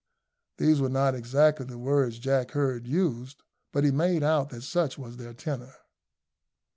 [0.57, 4.97] These were not exactly the words Jack heard used, but he made out that such
[4.97, 5.75] was their tenor.